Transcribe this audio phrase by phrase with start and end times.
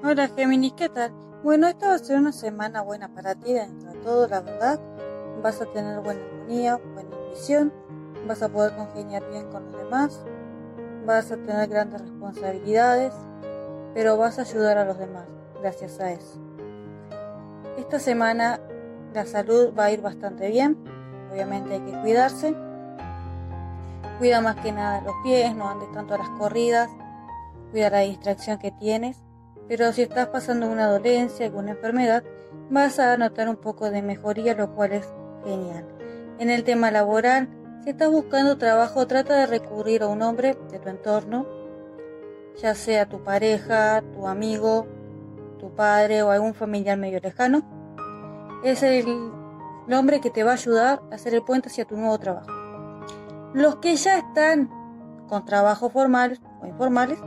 [0.00, 1.12] Hola Géminis, ¿qué tal?
[1.42, 4.78] Bueno, esta va a ser una semana buena para ti dentro de todo, la verdad.
[5.42, 7.72] Vas a tener buena armonía, buena intuición,
[8.28, 10.24] vas a poder congeniar bien con los demás,
[11.04, 13.12] vas a tener grandes responsabilidades,
[13.92, 15.24] pero vas a ayudar a los demás
[15.60, 16.38] gracias a eso.
[17.76, 18.60] Esta semana
[19.12, 20.78] la salud va a ir bastante bien,
[21.32, 22.54] obviamente hay que cuidarse.
[24.20, 26.88] Cuida más que nada los pies, no andes tanto a las corridas,
[27.72, 29.27] cuida la distracción que tienes
[29.68, 32.24] pero si estás pasando una dolencia, alguna enfermedad,
[32.70, 35.08] vas a notar un poco de mejoría, lo cual es
[35.44, 35.86] genial.
[36.38, 37.48] En el tema laboral,
[37.84, 41.46] si estás buscando trabajo, trata de recurrir a un hombre de tu entorno,
[42.60, 44.86] ya sea tu pareja, tu amigo,
[45.58, 47.62] tu padre o algún familiar medio lejano.
[48.64, 49.06] Es el,
[49.92, 52.50] hombre que te va a ayudar a hacer el puente hacia tu nuevo trabajo.
[53.54, 54.70] Los que ya están
[55.28, 57.18] con trabajo formales o informales,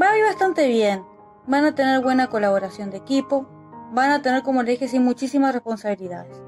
[0.00, 1.04] Va a ir bastante bien.
[1.48, 3.48] Van a tener buena colaboración de equipo.
[3.92, 6.40] Van a tener, como le dije, sin muchísimas responsabilidades.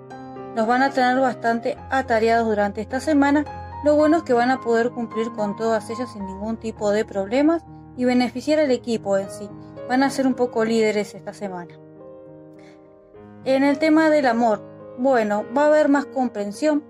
[0.55, 3.45] Los van a tener bastante atareados durante esta semana.
[3.85, 7.05] Lo bueno es que van a poder cumplir con todas ellas sin ningún tipo de
[7.05, 7.65] problemas
[7.97, 9.49] y beneficiar al equipo en sí.
[9.89, 11.75] Van a ser un poco líderes esta semana.
[13.45, 14.63] En el tema del amor,
[14.97, 16.85] bueno, va a haber más comprensión.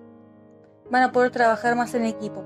[0.91, 2.45] Van a poder trabajar más en equipo.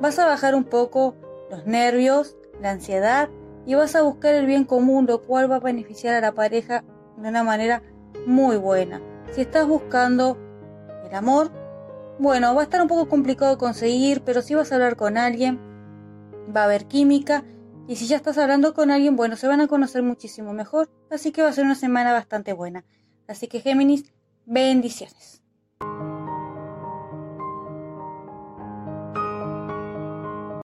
[0.00, 1.16] Vas a bajar un poco
[1.50, 3.28] los nervios, la ansiedad
[3.66, 6.84] y vas a buscar el bien común, lo cual va a beneficiar a la pareja
[7.16, 7.82] de una manera
[8.26, 9.02] muy buena.
[9.32, 10.38] Si estás buscando
[11.04, 11.50] el amor,
[12.18, 15.18] bueno, va a estar un poco complicado de conseguir, pero si vas a hablar con
[15.18, 15.60] alguien,
[16.56, 17.44] va a haber química.
[17.88, 20.88] Y si ya estás hablando con alguien, bueno, se van a conocer muchísimo mejor.
[21.10, 22.84] Así que va a ser una semana bastante buena.
[23.28, 24.12] Así que Géminis,
[24.44, 25.42] bendiciones.